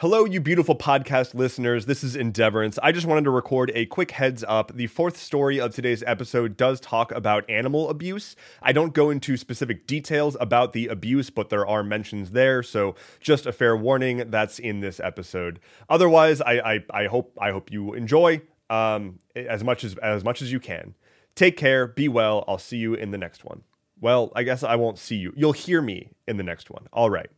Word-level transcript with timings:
Hello, 0.00 0.26
you 0.26 0.42
beautiful 0.42 0.76
podcast 0.76 1.32
listeners. 1.32 1.86
This 1.86 2.04
is 2.04 2.16
Endeavorance. 2.16 2.78
I 2.82 2.92
just 2.92 3.06
wanted 3.06 3.24
to 3.24 3.30
record 3.30 3.72
a 3.74 3.86
quick 3.86 4.10
heads 4.10 4.44
up. 4.46 4.76
The 4.76 4.88
fourth 4.88 5.16
story 5.16 5.58
of 5.58 5.74
today's 5.74 6.02
episode 6.02 6.58
does 6.58 6.80
talk 6.80 7.12
about 7.12 7.48
animal 7.48 7.88
abuse. 7.88 8.36
I 8.60 8.72
don't 8.72 8.92
go 8.92 9.08
into 9.08 9.38
specific 9.38 9.86
details 9.86 10.36
about 10.38 10.74
the 10.74 10.88
abuse, 10.88 11.30
but 11.30 11.48
there 11.48 11.66
are 11.66 11.82
mentions 11.82 12.32
there. 12.32 12.62
So 12.62 12.94
just 13.20 13.46
a 13.46 13.52
fair 13.54 13.74
warning 13.74 14.30
that's 14.30 14.58
in 14.58 14.80
this 14.80 15.00
episode. 15.00 15.60
Otherwise, 15.88 16.42
I 16.42 16.58
I, 16.58 16.84
I 16.90 17.06
hope 17.06 17.32
I 17.40 17.50
hope 17.50 17.72
you 17.72 17.94
enjoy 17.94 18.42
um, 18.68 19.18
as 19.34 19.64
much 19.64 19.82
as 19.82 19.96
as 19.96 20.22
much 20.22 20.42
as 20.42 20.52
you 20.52 20.60
can. 20.60 20.94
Take 21.34 21.56
care. 21.56 21.86
Be 21.86 22.06
well. 22.06 22.44
I'll 22.46 22.58
see 22.58 22.76
you 22.76 22.92
in 22.92 23.12
the 23.12 23.18
next 23.18 23.46
one. 23.46 23.62
Well, 23.98 24.30
I 24.36 24.42
guess 24.42 24.62
I 24.62 24.76
won't 24.76 24.98
see 24.98 25.16
you. 25.16 25.32
You'll 25.34 25.52
hear 25.52 25.80
me 25.80 26.10
in 26.28 26.36
the 26.36 26.42
next 26.42 26.68
one. 26.68 26.86
All 26.92 27.08
right. 27.08 27.30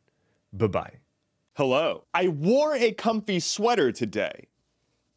Bye 0.52 0.66
bye. 0.66 0.94
Hello. 1.58 2.04
I 2.14 2.28
wore 2.28 2.76
a 2.76 2.92
comfy 2.92 3.40
sweater 3.40 3.90
today, 3.90 4.46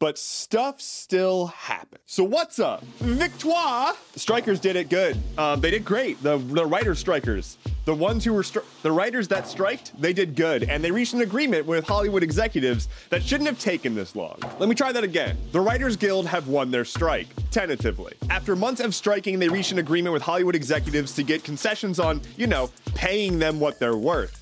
but 0.00 0.18
stuff 0.18 0.80
still 0.80 1.46
happens. 1.46 2.02
So 2.06 2.24
what's 2.24 2.58
up? 2.58 2.82
Victoire! 2.98 3.94
The 4.12 4.18
strikers 4.18 4.58
did 4.58 4.74
it 4.74 4.88
good. 4.88 5.16
Um, 5.38 5.60
they 5.60 5.70
did 5.70 5.84
great. 5.84 6.20
The 6.20 6.38
the 6.38 6.66
writer 6.66 6.96
strikers, 6.96 7.58
the 7.84 7.94
ones 7.94 8.24
who 8.24 8.32
were 8.32 8.42
stri- 8.42 8.64
the 8.82 8.90
writers 8.90 9.28
that 9.28 9.46
striked, 9.46 9.92
they 10.00 10.12
did 10.12 10.34
good, 10.34 10.64
and 10.64 10.82
they 10.82 10.90
reached 10.90 11.14
an 11.14 11.20
agreement 11.20 11.64
with 11.64 11.86
Hollywood 11.86 12.24
executives 12.24 12.88
that 13.10 13.22
shouldn't 13.22 13.46
have 13.46 13.60
taken 13.60 13.94
this 13.94 14.16
long. 14.16 14.36
Let 14.58 14.68
me 14.68 14.74
try 14.74 14.90
that 14.90 15.04
again. 15.04 15.38
The 15.52 15.60
Writers 15.60 15.96
Guild 15.96 16.26
have 16.26 16.48
won 16.48 16.72
their 16.72 16.84
strike, 16.84 17.28
tentatively. 17.52 18.14
After 18.30 18.56
months 18.56 18.80
of 18.80 18.96
striking, 18.96 19.38
they 19.38 19.48
reached 19.48 19.70
an 19.70 19.78
agreement 19.78 20.12
with 20.12 20.22
Hollywood 20.22 20.56
executives 20.56 21.14
to 21.14 21.22
get 21.22 21.44
concessions 21.44 22.00
on, 22.00 22.20
you 22.36 22.48
know, 22.48 22.68
paying 22.96 23.38
them 23.38 23.60
what 23.60 23.78
they're 23.78 23.96
worth. 23.96 24.41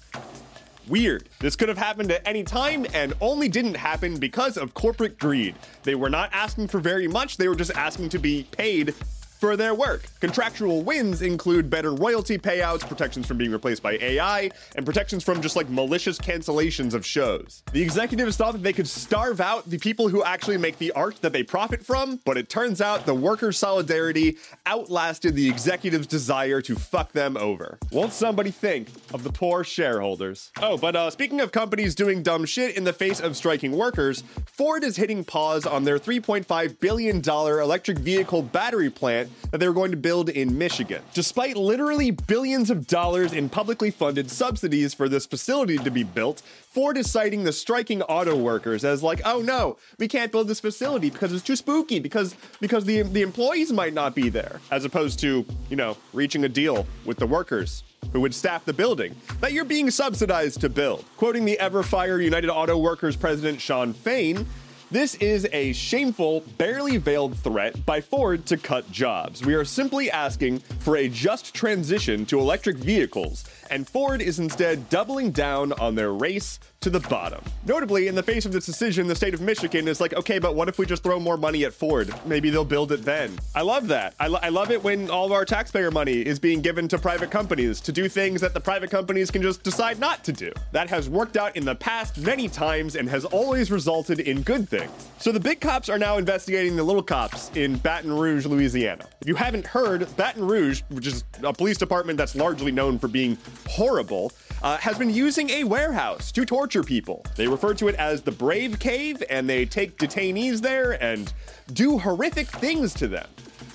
Weird. 0.91 1.29
This 1.39 1.55
could 1.55 1.69
have 1.69 1.79
happened 1.79 2.11
at 2.11 2.21
any 2.27 2.43
time 2.43 2.85
and 2.93 3.15
only 3.21 3.49
didn't 3.49 3.77
happen 3.77 4.19
because 4.19 4.57
of 4.57 4.75
corporate 4.75 5.21
greed. 5.21 5.55
They 5.85 5.95
were 5.95 6.11
not 6.11 6.31
asking 6.33 6.67
for 6.67 6.81
very 6.81 7.07
much, 7.07 7.37
they 7.37 7.47
were 7.47 7.55
just 7.55 7.71
asking 7.77 8.09
to 8.09 8.19
be 8.19 8.49
paid 8.51 8.93
for 9.41 9.57
their 9.57 9.75
work. 9.75 10.05
Contractual 10.21 10.83
wins 10.83 11.23
include 11.23 11.71
better 11.71 11.95
royalty 11.95 12.37
payouts, 12.37 12.87
protections 12.87 13.27
from 13.27 13.39
being 13.39 13.51
replaced 13.51 13.83
by 13.83 13.93
AI, 13.93 14.51
and 14.77 14.85
protections 14.85 15.25
from 15.25 15.41
just 15.41 15.57
like 15.57 15.69
malicious 15.71 16.19
cancellations 16.19 16.93
of 16.93 17.07
shows. 17.07 17.63
The 17.73 17.81
executives 17.81 18.37
thought 18.37 18.53
that 18.53 18.63
they 18.63 18.75
could 18.75 18.87
starve 18.87 19.41
out 19.41 19.69
the 19.69 19.79
people 19.79 20.09
who 20.09 20.23
actually 20.23 20.59
make 20.59 20.77
the 20.77 20.93
art 20.93 21.17
that 21.23 21.33
they 21.33 21.43
profit 21.43 21.85
from, 21.85 22.21
but 22.27 22.37
it 22.37 22.51
turns 22.51 22.83
out 22.83 23.07
the 23.07 23.15
workers' 23.15 23.57
solidarity 23.57 24.37
outlasted 24.67 25.35
the 25.35 25.49
executives' 25.49 26.07
desire 26.07 26.61
to 26.61 26.77
fuck 26.77 27.13
them 27.13 27.39
over. 27.39 27.79
Won't 27.91 28.13
somebody 28.13 28.51
think 28.51 28.89
of 29.15 29.25
the 29.25 29.33
poor 29.33 29.65
shareholders? 29.65 30.53
Oh, 30.61 30.77
but 30.77 30.95
uh, 30.95 31.09
speaking 31.11 31.41
of 31.41 31.51
companies 31.51 31.95
doing 31.95 32.23
dumb 32.23 32.45
shit 32.45 32.77
in 32.77 32.85
the 32.85 32.93
face 32.93 33.21
of 33.21 33.37
striking 33.37 33.73
workers, 33.73 34.23
Ford 34.45 34.85
is 34.85 34.97
hitting 34.97 35.25
pause 35.25 35.65
on 35.65 35.85
their 35.85 35.99
$3.5 35.99 36.79
billion 36.81 37.21
electric 37.21 37.99
vehicle 37.99 38.43
battery 38.43 38.91
plant 38.91 39.30
that 39.51 39.59
they 39.59 39.69
were 39.69 39.75
going 39.75 39.91
to 39.91 39.97
build 39.97 40.29
in 40.29 40.57
Michigan. 40.57 41.03
Despite 41.15 41.57
literally 41.57 42.11
billions 42.11 42.71
of 42.71 42.87
dollars 42.87 43.33
in 43.33 43.49
publicly 43.49 43.91
funded 43.91 44.31
subsidies 44.31 44.95
for 44.95 45.09
this 45.09 45.27
facility 45.27 45.79
to 45.79 45.91
be 45.91 46.03
built, 46.03 46.43
Ford 46.71 46.97
is 46.97 47.11
citing 47.11 47.45
the 47.45 47.53
striking 47.53 48.03
auto 48.03 48.37
workers 48.37 48.85
as 48.85 49.03
like, 49.03 49.21
oh 49.25 49.41
no, 49.41 49.77
we 49.99 50.09
can't 50.09 50.31
build 50.31 50.49
this 50.49 50.61
facility 50.61 51.11
because 51.11 51.33
it's 51.33 51.43
too 51.43 51.57
spooky, 51.57 51.99
because 51.99 52.35
because 52.61 52.85
the 52.85 53.03
the 53.03 53.23
employees 53.23 53.73
might 53.73 53.93
not 53.93 54.15
be 54.15 54.29
there, 54.29 54.61
as 54.71 54.85
opposed 54.85 55.19
to, 55.21 55.45
you 55.69 55.77
know, 55.77 55.97
reaching 56.13 56.45
a 56.45 56.49
deal 56.49 56.87
with 57.05 57.19
the 57.19 57.27
workers 57.27 57.83
who 58.13 58.21
would 58.21 58.35
staff 58.35 58.65
the 58.65 58.73
building 58.73 59.15
that 59.41 59.53
you're 59.53 59.65
being 59.65 59.91
subsidized 59.91 60.61
to 60.61 60.69
build. 60.69 61.05
Quoting 61.17 61.45
the 61.45 61.59
ever 61.59 61.83
fire 61.83 62.21
United 62.21 62.51
Auto 62.51 62.79
Workers 62.79 63.17
president 63.17 63.61
Shawn 63.61 63.93
Fain, 63.93 64.47
this 64.91 65.15
is 65.17 65.47
a 65.53 65.73
shameful, 65.73 66.41
barely 66.59 66.97
veiled 66.97 67.37
threat 67.39 67.87
by 67.87 68.01
Ford 68.01 68.45
to 68.47 68.57
cut 68.57 68.91
jobs. 68.91 69.45
We 69.45 69.55
are 69.55 69.65
simply 69.65 70.11
asking 70.11 70.59
for 70.81 70.97
a 70.97 71.09
just 71.09 71.55
transition 71.55 72.27
to 72.27 72.41
electric 72.41 72.77
vehicles, 72.77 73.45
and 73.71 73.89
Ford 73.89 74.21
is 74.21 74.39
instead 74.39 74.89
doubling 74.89 75.31
down 75.31 75.73
on 75.75 75.95
their 75.95 76.13
race 76.13 76.59
to 76.81 76.91
the 76.91 77.01
bottom. 77.01 77.43
Notably, 77.67 78.09
in 78.09 78.15
the 78.15 78.23
face 78.23 78.47
of 78.47 78.53
this 78.53 78.67
decision, 78.67 79.07
the 79.07 79.15
state 79.15 79.35
of 79.35 79.41
Michigan 79.41 79.87
is 79.87 80.01
like, 80.01 80.15
okay, 80.15 80.39
but 80.39 80.55
what 80.55 80.69
if 80.69 80.79
we 80.79 80.87
just 80.87 81.03
throw 81.03 81.21
more 81.21 81.37
money 81.37 81.65
at 81.65 81.75
Ford? 81.75 82.13
Maybe 82.25 82.49
they'll 82.51 82.65
build 82.65 82.91
it 82.93 83.03
then. 83.05 83.39
I 83.55 83.63
love 83.63 83.89
that. 83.89 84.15
I, 84.19 84.29
lo- 84.29 84.41
I 84.43 84.49
love 84.49 84.71
it 84.71 84.83
when 84.83 85.11
all 85.11 85.27
of 85.27 85.33
our 85.33 85.45
taxpayer 85.45 85.91
money 85.91 86.21
is 86.21 86.39
being 86.39 86.63
given 86.63 86.89
to 86.89 86.99
private 86.99 87.31
companies 87.31 87.81
to 87.83 87.93
do 87.93 88.09
things 88.09 88.41
that 88.41 88.55
the 88.55 88.61
private 88.61 88.91
companies 88.91 89.31
can 89.31 89.43
just 89.43 89.63
decide 89.63 89.99
not 89.99 90.25
to 90.25 90.33
do. 90.33 90.53
That 90.73 90.89
has 90.89 91.09
worked 91.09 91.37
out 91.37 91.55
in 91.57 91.65
the 91.65 91.75
past 91.75 92.19
many 92.19 92.49
times 92.49 92.97
and 92.97 93.09
has 93.09 93.25
always 93.27 93.71
resulted 93.71 94.21
in 94.21 94.43
good 94.43 94.69
things. 94.69 94.91
So 95.19 95.33
the 95.33 95.41
big 95.41 95.61
cops 95.61 95.91
are 95.91 95.99
now 95.99 96.17
investigating 96.17 96.77
the 96.77 96.83
little 96.83 97.03
cops 97.03 97.51
in 97.55 97.77
Baton 97.77 98.13
Rouge, 98.13 98.47
Louisiana. 98.47 99.07
If 99.21 99.29
you 99.29 99.35
haven't 99.35 99.67
heard, 99.67 100.09
Baton 100.17 100.47
Rouge, 100.47 100.83
which 100.89 101.07
is 101.07 101.25
a 101.43 101.53
police 101.53 101.77
department 101.77 102.17
that's 102.17 102.35
largely 102.35 102.73
known 102.73 102.99
for 102.99 103.09
being 103.09 103.37
horrible, 103.69 104.33
uh, 104.63 104.77
has 104.79 104.99
been 104.99 105.11
using 105.11 105.51
a 105.51 105.65
warehouse 105.65 106.33
to 106.33 106.45
torture 106.45 106.83
people. 106.83 107.25
They 107.37 107.49
refer 107.49 107.75
to 107.75 107.89
it 107.89 107.95
as 107.97 108.23
the 108.23 108.33
Brave 108.33 108.79
Cave, 108.79 109.23
and 109.31 109.49
they 109.49 109.65
take 109.65 109.99
detainees 109.99 110.61
there 110.61 111.03
and 111.03 111.33
do 111.73 111.99
horrific 111.99 112.49
things 112.49 112.95
to 112.95 113.09
them. 113.09 113.27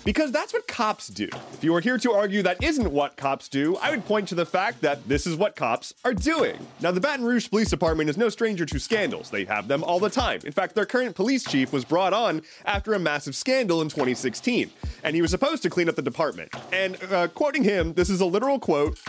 Because 0.05 0.31
that's 0.31 0.53
what 0.53 0.67
cops 0.67 1.07
do. 1.07 1.27
If 1.53 1.63
you 1.63 1.73
are 1.73 1.79
here 1.79 1.97
to 1.97 2.11
argue 2.11 2.43
that 2.43 2.63
isn't 2.63 2.91
what 2.91 3.17
cops 3.17 3.49
do, 3.49 3.75
I 3.77 3.89
would 3.89 4.05
point 4.05 4.27
to 4.27 4.35
the 4.35 4.45
fact 4.45 4.81
that 4.81 5.07
this 5.09 5.25
is 5.25 5.35
what 5.35 5.55
cops 5.55 5.95
are 6.05 6.13
doing. 6.13 6.55
Now, 6.79 6.91
the 6.91 7.01
Baton 7.01 7.25
Rouge 7.25 7.49
Police 7.49 7.71
Department 7.71 8.07
is 8.07 8.15
no 8.15 8.29
stranger 8.29 8.67
to 8.67 8.79
scandals. 8.79 9.31
They 9.31 9.45
have 9.45 9.67
them 9.67 9.83
all 9.83 9.99
the 9.99 10.11
time. 10.11 10.41
In 10.45 10.51
fact, 10.51 10.75
their 10.75 10.85
current 10.85 11.15
police 11.15 11.43
chief 11.43 11.73
was 11.73 11.83
brought 11.83 12.13
on 12.13 12.43
after 12.65 12.93
a 12.93 12.99
massive 12.99 13.35
scandal 13.35 13.81
in 13.81 13.89
2016, 13.89 14.69
and 15.03 15.15
he 15.15 15.23
was 15.23 15.31
supposed 15.31 15.63
to 15.63 15.71
clean 15.71 15.89
up 15.89 15.95
the 15.95 16.03
department. 16.03 16.53
And 16.71 17.01
uh, 17.11 17.27
quoting 17.29 17.63
him, 17.63 17.93
this 17.93 18.11
is 18.11 18.21
a 18.21 18.25
literal 18.27 18.59
quote 18.59 18.99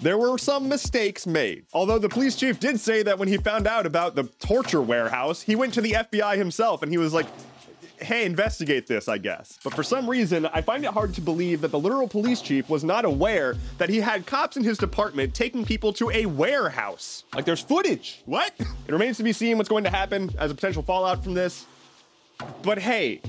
there 0.00 0.18
were 0.18 0.36
some 0.38 0.68
mistakes 0.68 1.26
made. 1.26 1.66
Although 1.72 1.98
the 1.98 2.08
police 2.08 2.36
chief 2.36 2.60
did 2.60 2.78
say 2.80 3.02
that 3.02 3.18
when 3.18 3.28
he 3.28 3.36
found 3.38 3.66
out 3.66 3.86
about 3.86 4.14
the 4.14 4.24
torture 4.24 4.82
warehouse, 4.82 5.42
he 5.42 5.56
went 5.56 5.74
to 5.74 5.80
the 5.80 5.92
FBI 5.92 6.36
himself 6.36 6.82
and 6.82 6.90
he 6.92 6.98
was 6.98 7.12
like, 7.12 7.26
hey, 8.00 8.24
investigate 8.24 8.86
this, 8.86 9.08
I 9.08 9.18
guess. 9.18 9.58
But 9.64 9.74
for 9.74 9.82
some 9.82 10.08
reason, 10.08 10.46
I 10.46 10.60
find 10.60 10.84
it 10.84 10.90
hard 10.90 11.14
to 11.14 11.20
believe 11.20 11.60
that 11.62 11.70
the 11.70 11.78
literal 11.78 12.08
police 12.08 12.40
chief 12.40 12.68
was 12.68 12.84
not 12.84 13.04
aware 13.04 13.56
that 13.78 13.88
he 13.88 14.00
had 14.00 14.26
cops 14.26 14.56
in 14.56 14.64
his 14.64 14.78
department 14.78 15.34
taking 15.34 15.64
people 15.64 15.92
to 15.94 16.10
a 16.10 16.26
warehouse. 16.26 17.24
Like, 17.34 17.44
there's 17.44 17.62
footage. 17.62 18.22
What? 18.26 18.52
It 18.86 18.92
remains 18.92 19.16
to 19.16 19.24
be 19.24 19.32
seen 19.32 19.56
what's 19.58 19.68
going 19.68 19.82
to 19.82 19.90
happen 19.90 20.30
as 20.38 20.52
a 20.52 20.54
potential 20.54 20.80
fallout 20.80 21.24
from 21.24 21.34
this. 21.34 21.66
But 22.62 22.78
hey, 22.78 23.20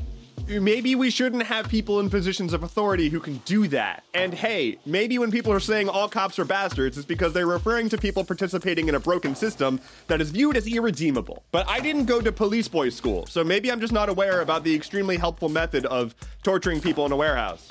maybe 0.47 0.95
we 0.95 1.09
shouldn't 1.09 1.43
have 1.43 1.67
people 1.67 1.99
in 1.99 2.09
positions 2.09 2.53
of 2.53 2.63
authority 2.63 3.09
who 3.09 3.19
can 3.19 3.37
do 3.45 3.67
that. 3.67 4.03
And 4.13 4.33
hey, 4.33 4.79
maybe 4.85 5.19
when 5.19 5.31
people 5.31 5.51
are 5.51 5.59
saying 5.59 5.89
all 5.89 6.07
cops 6.07 6.39
are 6.39 6.45
bastards, 6.45 6.97
it's 6.97 7.05
because 7.05 7.33
they're 7.33 7.47
referring 7.47 7.89
to 7.89 7.97
people 7.97 8.23
participating 8.23 8.87
in 8.87 8.95
a 8.95 8.99
broken 8.99 9.35
system 9.35 9.79
that 10.07 10.21
is 10.21 10.31
viewed 10.31 10.55
as 10.55 10.67
irredeemable. 10.67 11.43
But 11.51 11.67
I 11.67 11.79
didn't 11.79 12.05
go 12.05 12.21
to 12.21 12.31
police 12.31 12.67
boys 12.67 12.95
school, 12.95 13.25
so 13.27 13.43
maybe 13.43 13.71
I'm 13.71 13.81
just 13.81 13.93
not 13.93 14.09
aware 14.09 14.41
about 14.41 14.63
the 14.63 14.73
extremely 14.73 15.17
helpful 15.17 15.49
method 15.49 15.85
of 15.87 16.15
torturing 16.43 16.79
people 16.81 17.05
in 17.05 17.11
a 17.11 17.17
warehouse. 17.17 17.67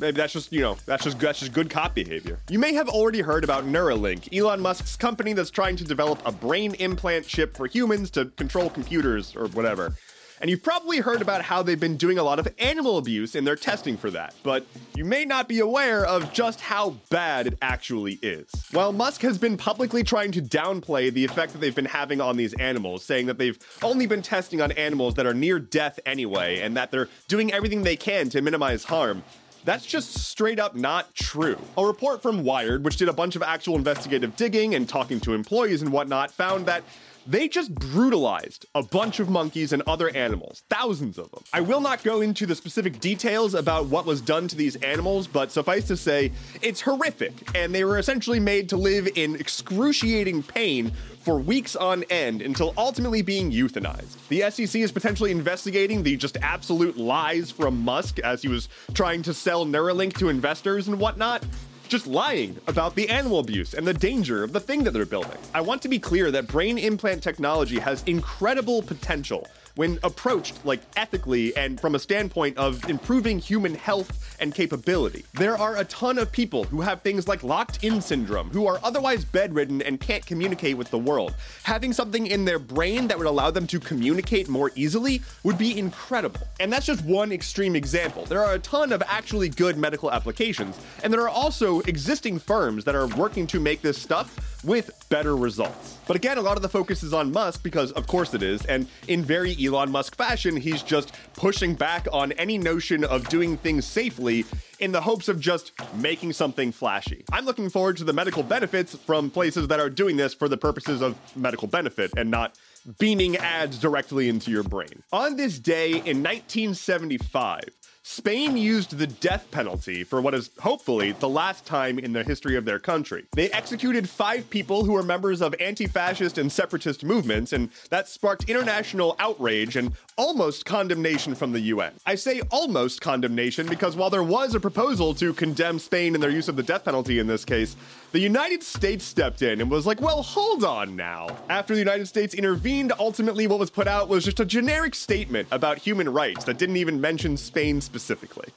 Maybe 0.00 0.16
that's 0.16 0.32
just, 0.32 0.52
you 0.52 0.60
know, 0.60 0.76
that's 0.86 1.02
just 1.04 1.18
that's 1.18 1.40
just 1.40 1.52
good 1.52 1.70
cop 1.70 1.94
behavior. 1.94 2.38
You 2.48 2.60
may 2.60 2.72
have 2.74 2.88
already 2.88 3.20
heard 3.20 3.42
about 3.42 3.64
Neuralink, 3.64 4.32
Elon 4.32 4.60
Musk's 4.60 4.96
company 4.96 5.32
that's 5.32 5.50
trying 5.50 5.74
to 5.76 5.84
develop 5.84 6.22
a 6.24 6.30
brain 6.30 6.74
implant 6.74 7.26
chip 7.26 7.56
for 7.56 7.66
humans 7.66 8.10
to 8.12 8.26
control 8.26 8.70
computers 8.70 9.34
or 9.34 9.48
whatever. 9.48 9.94
And 10.40 10.50
you've 10.50 10.62
probably 10.62 10.98
heard 10.98 11.20
about 11.20 11.42
how 11.42 11.62
they've 11.62 11.78
been 11.78 11.96
doing 11.96 12.18
a 12.18 12.22
lot 12.22 12.38
of 12.38 12.48
animal 12.58 12.98
abuse 12.98 13.34
in 13.34 13.44
their 13.44 13.56
testing 13.56 13.96
for 13.96 14.10
that, 14.10 14.34
but 14.42 14.64
you 14.94 15.04
may 15.04 15.24
not 15.24 15.48
be 15.48 15.60
aware 15.60 16.04
of 16.04 16.32
just 16.32 16.60
how 16.60 16.90
bad 17.10 17.48
it 17.48 17.58
actually 17.60 18.18
is. 18.22 18.48
While 18.72 18.92
Musk 18.92 19.22
has 19.22 19.38
been 19.38 19.56
publicly 19.56 20.04
trying 20.04 20.32
to 20.32 20.42
downplay 20.42 21.12
the 21.12 21.24
effect 21.24 21.52
that 21.52 21.58
they've 21.58 21.74
been 21.74 21.84
having 21.84 22.20
on 22.20 22.36
these 22.36 22.54
animals, 22.54 23.04
saying 23.04 23.26
that 23.26 23.38
they've 23.38 23.58
only 23.82 24.06
been 24.06 24.22
testing 24.22 24.60
on 24.60 24.72
animals 24.72 25.14
that 25.14 25.26
are 25.26 25.34
near 25.34 25.58
death 25.58 25.98
anyway, 26.06 26.60
and 26.60 26.76
that 26.76 26.90
they're 26.90 27.08
doing 27.26 27.52
everything 27.52 27.82
they 27.82 27.96
can 27.96 28.28
to 28.30 28.40
minimize 28.40 28.84
harm, 28.84 29.24
that's 29.64 29.84
just 29.84 30.14
straight 30.14 30.58
up 30.58 30.74
not 30.74 31.14
true. 31.14 31.58
A 31.76 31.84
report 31.84 32.22
from 32.22 32.44
Wired, 32.44 32.84
which 32.84 32.96
did 32.96 33.08
a 33.08 33.12
bunch 33.12 33.36
of 33.36 33.42
actual 33.42 33.76
investigative 33.76 34.36
digging 34.36 34.74
and 34.74 34.88
talking 34.88 35.20
to 35.20 35.34
employees 35.34 35.82
and 35.82 35.92
whatnot, 35.92 36.30
found 36.30 36.66
that 36.66 36.84
they 37.26 37.48
just 37.48 37.74
brutalized 37.74 38.66
a 38.74 38.82
bunch 38.82 39.20
of 39.20 39.28
monkeys 39.28 39.72
and 39.72 39.82
other 39.86 40.08
animals, 40.10 40.62
thousands 40.70 41.18
of 41.18 41.30
them. 41.30 41.42
I 41.52 41.60
will 41.60 41.80
not 41.80 42.02
go 42.02 42.20
into 42.20 42.46
the 42.46 42.54
specific 42.54 43.00
details 43.00 43.54
about 43.54 43.86
what 43.86 44.06
was 44.06 44.20
done 44.20 44.48
to 44.48 44.56
these 44.56 44.76
animals, 44.76 45.26
but 45.26 45.50
suffice 45.52 45.86
to 45.88 45.96
say, 45.96 46.32
it's 46.62 46.80
horrific, 46.80 47.32
and 47.54 47.74
they 47.74 47.84
were 47.84 47.98
essentially 47.98 48.40
made 48.40 48.68
to 48.70 48.76
live 48.76 49.08
in 49.14 49.36
excruciating 49.36 50.42
pain 50.42 50.92
for 51.20 51.38
weeks 51.38 51.76
on 51.76 52.04
end 52.04 52.40
until 52.40 52.72
ultimately 52.78 53.20
being 53.20 53.50
euthanized. 53.52 54.16
The 54.28 54.50
SEC 54.50 54.80
is 54.80 54.92
potentially 54.92 55.30
investigating 55.30 56.02
the 56.02 56.16
just 56.16 56.38
absolute 56.40 56.96
lies 56.96 57.50
from 57.50 57.78
Musk 57.80 58.18
as 58.20 58.40
he 58.40 58.48
was 58.48 58.68
trying 58.94 59.22
to 59.24 59.34
sell 59.34 59.66
Neuralink 59.66 60.16
to 60.18 60.30
investors 60.30 60.88
and 60.88 60.98
whatnot. 60.98 61.44
Just 61.88 62.06
lying 62.06 62.56
about 62.66 62.94
the 62.94 63.08
animal 63.08 63.38
abuse 63.38 63.74
and 63.74 63.86
the 63.86 63.94
danger 63.94 64.44
of 64.44 64.52
the 64.52 64.60
thing 64.60 64.84
that 64.84 64.92
they're 64.92 65.06
building. 65.06 65.38
I 65.54 65.60
want 65.60 65.82
to 65.82 65.88
be 65.88 65.98
clear 65.98 66.30
that 66.30 66.46
brain 66.46 66.78
implant 66.78 67.22
technology 67.22 67.78
has 67.78 68.02
incredible 68.04 68.82
potential 68.82 69.46
when 69.76 69.98
approached 70.02 70.64
like 70.64 70.80
ethically 70.96 71.56
and 71.56 71.80
from 71.80 71.94
a 71.94 71.98
standpoint 71.98 72.58
of 72.58 72.88
improving 72.90 73.38
human 73.38 73.74
health 73.74 74.27
and 74.40 74.54
capability. 74.54 75.24
There 75.34 75.56
are 75.56 75.76
a 75.76 75.84
ton 75.84 76.18
of 76.18 76.30
people 76.32 76.64
who 76.64 76.80
have 76.80 77.02
things 77.02 77.28
like 77.28 77.42
locked 77.42 77.84
in 77.84 78.00
syndrome, 78.00 78.50
who 78.50 78.66
are 78.66 78.80
otherwise 78.82 79.24
bedridden 79.24 79.82
and 79.82 80.00
can't 80.00 80.24
communicate 80.24 80.76
with 80.76 80.90
the 80.90 80.98
world. 80.98 81.34
Having 81.62 81.92
something 81.92 82.26
in 82.26 82.44
their 82.44 82.58
brain 82.58 83.08
that 83.08 83.18
would 83.18 83.26
allow 83.26 83.50
them 83.50 83.66
to 83.68 83.80
communicate 83.80 84.48
more 84.48 84.70
easily 84.74 85.22
would 85.42 85.58
be 85.58 85.78
incredible. 85.78 86.40
And 86.60 86.72
that's 86.72 86.86
just 86.86 87.04
one 87.04 87.32
extreme 87.32 87.76
example. 87.76 88.24
There 88.24 88.44
are 88.44 88.54
a 88.54 88.58
ton 88.58 88.92
of 88.92 89.02
actually 89.06 89.48
good 89.48 89.76
medical 89.76 90.10
applications, 90.10 90.78
and 91.02 91.12
there 91.12 91.22
are 91.22 91.28
also 91.28 91.80
existing 91.80 92.38
firms 92.38 92.84
that 92.84 92.94
are 92.94 93.06
working 93.08 93.46
to 93.48 93.60
make 93.60 93.82
this 93.82 94.00
stuff 94.00 94.47
with 94.64 94.90
better 95.08 95.36
results. 95.36 95.96
But 96.06 96.16
again, 96.16 96.38
a 96.38 96.42
lot 96.42 96.56
of 96.56 96.62
the 96.62 96.68
focus 96.68 97.02
is 97.02 97.12
on 97.12 97.32
Musk 97.32 97.62
because, 97.62 97.92
of 97.92 98.06
course, 98.06 98.34
it 98.34 98.42
is. 98.42 98.64
And 98.66 98.88
in 99.06 99.24
very 99.24 99.56
Elon 99.64 99.90
Musk 99.90 100.16
fashion, 100.16 100.56
he's 100.56 100.82
just 100.82 101.12
pushing 101.34 101.74
back 101.74 102.06
on 102.12 102.32
any 102.32 102.58
notion 102.58 103.04
of 103.04 103.28
doing 103.28 103.56
things 103.56 103.86
safely 103.86 104.44
in 104.80 104.92
the 104.92 105.00
hopes 105.00 105.28
of 105.28 105.40
just 105.40 105.72
making 105.96 106.32
something 106.32 106.72
flashy. 106.72 107.24
I'm 107.32 107.44
looking 107.44 107.68
forward 107.68 107.96
to 107.98 108.04
the 108.04 108.12
medical 108.12 108.42
benefits 108.42 108.94
from 108.94 109.30
places 109.30 109.68
that 109.68 109.80
are 109.80 109.90
doing 109.90 110.16
this 110.16 110.34
for 110.34 110.48
the 110.48 110.56
purposes 110.56 111.02
of 111.02 111.16
medical 111.36 111.68
benefit 111.68 112.12
and 112.16 112.30
not 112.30 112.56
beaming 112.98 113.36
ads 113.36 113.78
directly 113.78 114.28
into 114.28 114.50
your 114.50 114.62
brain. 114.62 115.02
On 115.12 115.36
this 115.36 115.58
day 115.58 115.90
in 115.90 116.22
1975, 116.22 117.64
Spain 118.10 118.56
used 118.56 118.96
the 118.96 119.06
death 119.06 119.50
penalty 119.50 120.02
for 120.02 120.22
what 120.22 120.32
is 120.32 120.48
hopefully 120.60 121.12
the 121.12 121.28
last 121.28 121.66
time 121.66 121.98
in 121.98 122.14
the 122.14 122.24
history 122.24 122.56
of 122.56 122.64
their 122.64 122.78
country. 122.78 123.26
They 123.32 123.50
executed 123.50 124.08
five 124.08 124.48
people 124.48 124.82
who 124.82 124.92
were 124.92 125.02
members 125.02 125.42
of 125.42 125.54
anti 125.60 125.86
fascist 125.86 126.38
and 126.38 126.50
separatist 126.50 127.04
movements, 127.04 127.52
and 127.52 127.68
that 127.90 128.08
sparked 128.08 128.48
international 128.48 129.14
outrage 129.18 129.76
and 129.76 129.92
almost 130.16 130.64
condemnation 130.64 131.34
from 131.34 131.52
the 131.52 131.60
UN. 131.60 131.92
I 132.06 132.14
say 132.14 132.40
almost 132.50 133.02
condemnation 133.02 133.66
because 133.66 133.94
while 133.94 134.08
there 134.08 134.22
was 134.22 134.54
a 134.54 134.60
proposal 134.60 135.12
to 135.16 135.34
condemn 135.34 135.78
Spain 135.78 136.14
and 136.14 136.22
their 136.22 136.30
use 136.30 136.48
of 136.48 136.56
the 136.56 136.62
death 136.62 136.86
penalty 136.86 137.18
in 137.18 137.26
this 137.26 137.44
case, 137.44 137.76
the 138.12 138.18
United 138.18 138.62
States 138.62 139.04
stepped 139.04 139.42
in 139.42 139.60
and 139.60 139.70
was 139.70 139.84
like, 139.84 140.00
well, 140.00 140.22
hold 140.22 140.64
on 140.64 140.96
now. 140.96 141.28
After 141.50 141.74
the 141.74 141.78
United 141.78 142.08
States 142.08 142.32
intervened, 142.32 142.90
ultimately 142.98 143.46
what 143.46 143.58
was 143.58 143.68
put 143.68 143.86
out 143.86 144.08
was 144.08 144.24
just 144.24 144.40
a 144.40 144.46
generic 144.46 144.94
statement 144.94 145.46
about 145.50 145.76
human 145.76 146.08
rights 146.08 146.44
that 146.44 146.56
didn't 146.56 146.78
even 146.78 147.02
mention 147.02 147.36
Spain 147.36 147.82
specifically. 147.82 147.97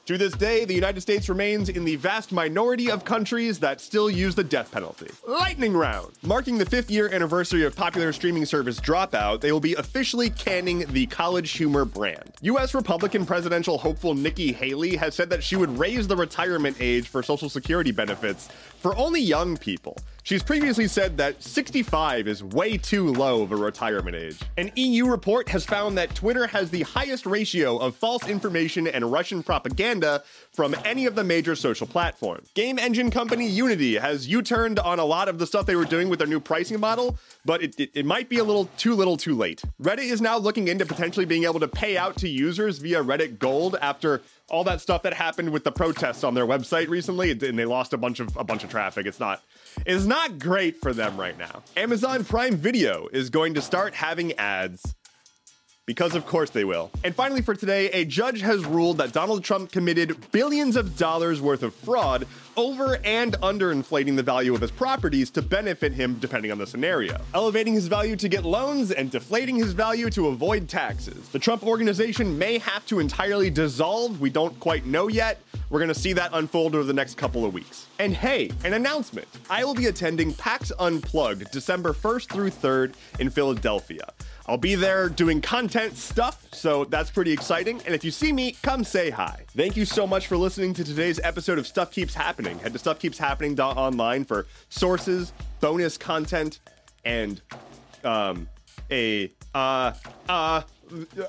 To 0.06 0.18
this 0.18 0.32
day, 0.34 0.64
the 0.64 0.74
United 0.74 1.00
States 1.00 1.28
remains 1.28 1.68
in 1.68 1.84
the 1.84 1.96
vast 1.96 2.32
minority 2.32 2.90
of 2.90 3.04
countries 3.04 3.58
that 3.60 3.80
still 3.80 4.10
use 4.10 4.34
the 4.34 4.44
death 4.44 4.70
penalty. 4.70 5.10
Lightning 5.26 5.74
round! 5.74 6.12
Marking 6.22 6.58
the 6.58 6.66
fifth 6.66 6.90
year 6.90 7.12
anniversary 7.12 7.64
of 7.64 7.74
popular 7.76 8.12
streaming 8.12 8.44
service 8.44 8.80
Dropout, 8.80 9.40
they 9.40 9.52
will 9.52 9.60
be 9.60 9.74
officially 9.74 10.30
canning 10.30 10.84
the 10.92 11.06
college 11.06 11.52
humor 11.52 11.84
brand. 11.84 12.32
US 12.42 12.74
Republican 12.74 13.26
presidential 13.26 13.78
hopeful 13.78 14.14
Nikki 14.14 14.52
Haley 14.52 14.96
has 14.96 15.14
said 15.14 15.30
that 15.30 15.42
she 15.42 15.56
would 15.56 15.78
raise 15.78 16.06
the 16.08 16.16
retirement 16.16 16.76
age 16.80 17.08
for 17.08 17.22
Social 17.22 17.48
Security 17.48 17.92
benefits 17.92 18.48
for 18.78 18.96
only 18.96 19.20
young 19.20 19.56
people. 19.56 19.96
She's 20.24 20.42
previously 20.42 20.86
said 20.86 21.16
that 21.16 21.42
65 21.42 22.28
is 22.28 22.44
way 22.44 22.78
too 22.78 23.12
low 23.12 23.42
of 23.42 23.50
a 23.50 23.56
retirement 23.56 24.14
age. 24.14 24.38
An 24.56 24.70
EU 24.76 25.06
report 25.06 25.48
has 25.48 25.64
found 25.64 25.98
that 25.98 26.14
Twitter 26.14 26.46
has 26.46 26.70
the 26.70 26.82
highest 26.82 27.26
ratio 27.26 27.76
of 27.78 27.96
false 27.96 28.28
information 28.28 28.86
and 28.86 29.10
Russian 29.10 29.42
propaganda 29.42 30.22
from 30.52 30.76
any 30.84 31.06
of 31.06 31.16
the 31.16 31.24
major 31.24 31.56
social 31.56 31.88
platforms. 31.88 32.48
Game 32.54 32.78
engine 32.78 33.10
company 33.10 33.48
Unity 33.48 33.96
has 33.96 34.28
U 34.28 34.42
turned 34.42 34.78
on 34.78 35.00
a 35.00 35.04
lot 35.04 35.28
of 35.28 35.40
the 35.40 35.46
stuff 35.46 35.66
they 35.66 35.74
were 35.74 35.84
doing 35.84 36.08
with 36.08 36.20
their 36.20 36.28
new 36.28 36.40
pricing 36.40 36.78
model, 36.78 37.18
but 37.44 37.60
it, 37.60 37.80
it, 37.80 37.90
it, 37.92 38.06
might 38.06 38.28
be 38.28 38.38
a 38.38 38.44
little 38.44 38.66
too 38.76 38.94
little 38.94 39.16
too 39.16 39.34
late. 39.34 39.60
Reddit 39.82 40.08
is 40.08 40.20
now 40.20 40.38
looking 40.38 40.68
into 40.68 40.86
potentially 40.86 41.26
being 41.26 41.44
able 41.44 41.58
to 41.58 41.68
pay 41.68 41.96
out 41.96 42.16
to 42.18 42.28
users 42.28 42.78
via 42.78 43.02
Reddit 43.02 43.40
Gold 43.40 43.76
after 43.82 44.22
all 44.52 44.64
that 44.64 44.80
stuff 44.80 45.02
that 45.02 45.14
happened 45.14 45.50
with 45.50 45.64
the 45.64 45.72
protests 45.72 46.22
on 46.22 46.34
their 46.34 46.46
website 46.46 46.88
recently, 46.88 47.30
and 47.32 47.58
they 47.58 47.64
lost 47.64 47.92
a 47.92 47.96
bunch 47.96 48.20
of 48.20 48.36
a 48.36 48.44
bunch 48.44 48.62
of 48.62 48.70
traffic. 48.70 49.06
It's 49.06 49.18
not 49.18 49.42
it's 49.86 50.04
not 50.04 50.38
great 50.38 50.80
for 50.80 50.92
them 50.92 51.16
right 51.16 51.36
now. 51.36 51.62
Amazon 51.76 52.24
Prime 52.24 52.56
Video 52.56 53.08
is 53.12 53.30
going 53.30 53.54
to 53.54 53.62
start 53.62 53.94
having 53.94 54.34
ads 54.34 54.94
because 55.86 56.14
of 56.14 56.26
course 56.26 56.50
they 56.50 56.64
will. 56.64 56.90
And 57.02 57.14
finally, 57.14 57.42
for 57.42 57.54
today, 57.54 57.90
a 57.90 58.04
judge 58.04 58.42
has 58.42 58.64
ruled 58.64 58.98
that 58.98 59.12
Donald 59.12 59.42
Trump 59.42 59.72
committed 59.72 60.30
billions 60.30 60.76
of 60.76 60.96
dollars 60.96 61.40
worth 61.40 61.62
of 61.62 61.74
fraud 61.74 62.26
over 62.56 62.98
and 63.04 63.34
underinflating 63.40 64.16
the 64.16 64.22
value 64.22 64.54
of 64.54 64.60
his 64.60 64.70
properties 64.70 65.30
to 65.30 65.42
benefit 65.42 65.92
him 65.92 66.14
depending 66.20 66.52
on 66.52 66.58
the 66.58 66.66
scenario, 66.66 67.20
elevating 67.34 67.74
his 67.74 67.88
value 67.88 68.16
to 68.16 68.28
get 68.28 68.44
loans 68.44 68.90
and 68.90 69.10
deflating 69.10 69.56
his 69.56 69.72
value 69.72 70.10
to 70.10 70.28
avoid 70.28 70.68
taxes. 70.68 71.28
The 71.28 71.38
Trump 71.38 71.66
organization 71.66 72.38
may 72.38 72.58
have 72.58 72.86
to 72.86 73.00
entirely 73.00 73.50
dissolve, 73.50 74.20
we 74.20 74.30
don't 74.30 74.58
quite 74.60 74.86
know 74.86 75.08
yet. 75.08 75.40
We're 75.72 75.80
gonna 75.80 75.94
see 75.94 76.12
that 76.12 76.28
unfold 76.34 76.74
over 76.74 76.84
the 76.84 76.92
next 76.92 77.16
couple 77.16 77.46
of 77.46 77.54
weeks. 77.54 77.86
And 77.98 78.12
hey, 78.12 78.50
an 78.62 78.74
announcement 78.74 79.26
I 79.48 79.64
will 79.64 79.72
be 79.72 79.86
attending 79.86 80.34
PAX 80.34 80.70
Unplugged 80.78 81.50
December 81.50 81.94
1st 81.94 82.30
through 82.30 82.50
3rd 82.50 82.92
in 83.20 83.30
Philadelphia. 83.30 84.12
I'll 84.46 84.58
be 84.58 84.74
there 84.74 85.08
doing 85.08 85.40
content 85.40 85.96
stuff, 85.96 86.46
so 86.52 86.84
that's 86.84 87.10
pretty 87.10 87.32
exciting. 87.32 87.80
And 87.86 87.94
if 87.94 88.04
you 88.04 88.10
see 88.10 88.34
me, 88.34 88.54
come 88.62 88.84
say 88.84 89.08
hi. 89.08 89.46
Thank 89.56 89.74
you 89.74 89.86
so 89.86 90.06
much 90.06 90.26
for 90.26 90.36
listening 90.36 90.74
to 90.74 90.84
today's 90.84 91.18
episode 91.20 91.58
of 91.58 91.66
Stuff 91.66 91.90
Keeps 91.90 92.12
Happening. 92.12 92.58
Head 92.58 92.74
to 92.74 92.78
stuffkeepshappening.online 92.78 94.26
for 94.26 94.46
sources, 94.68 95.32
bonus 95.60 95.96
content, 95.96 96.60
and 97.06 97.40
um, 98.04 98.46
a 98.90 99.32
uh 99.54 99.92
uh 100.28 100.62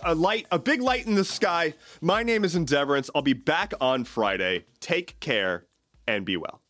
a 0.04 0.16
light, 0.16 0.48
a 0.52 0.60
big 0.60 0.82
light 0.82 1.06
in 1.06 1.16
the 1.16 1.26
sky. 1.26 1.74
My 2.02 2.24
name 2.24 2.44
is 2.44 2.56
Endeavorance. 2.56 3.10
I'll 3.14 3.22
be 3.22 3.34
back 3.34 3.74
on 3.80 4.04
Friday. 4.04 4.66
Take 4.80 5.20
care 5.20 5.66
and 6.08 6.26
be 6.26 6.38
well. 6.38 6.63